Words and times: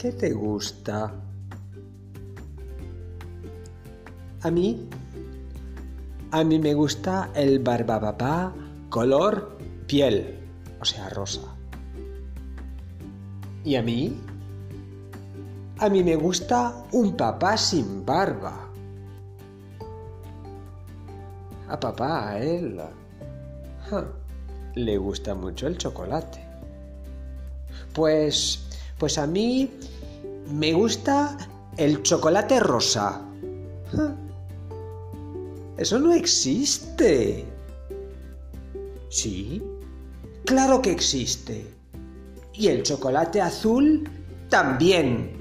¿qué 0.00 0.12
te 0.12 0.32
gusta? 0.32 1.12
A 4.42 4.50
mí, 4.50 4.88
a 6.30 6.44
mí 6.44 6.58
me 6.60 6.74
gusta 6.74 7.30
el 7.34 7.58
barbapapá 7.58 8.54
color 8.88 9.58
piel, 9.86 10.38
o 10.80 10.84
sea, 10.84 11.08
rosa. 11.08 11.40
¿Y 13.64 13.74
a 13.74 13.82
mí? 13.82 14.16
A 15.78 15.88
mí 15.88 16.04
me 16.04 16.14
gusta 16.14 16.84
un 16.92 17.16
papá 17.16 17.56
sin 17.56 18.06
barba. 18.06 18.68
A 21.68 21.80
papá, 21.80 22.30
a 22.30 22.38
él, 22.38 22.80
le 24.74 24.96
gusta 24.96 25.34
mucho 25.34 25.66
el 25.66 25.76
chocolate. 25.76 26.44
Pues, 27.92 28.67
pues 28.98 29.18
a 29.18 29.26
mí 29.26 29.70
me 30.52 30.72
gusta 30.72 31.36
el 31.76 32.02
chocolate 32.02 32.60
rosa. 32.60 33.22
Eso 35.76 35.98
no 36.00 36.12
existe. 36.12 37.44
Sí, 39.08 39.62
claro 40.44 40.82
que 40.82 40.90
existe. 40.90 41.64
Y 42.52 42.68
el 42.68 42.82
chocolate 42.82 43.40
azul 43.40 44.08
también. 44.48 45.37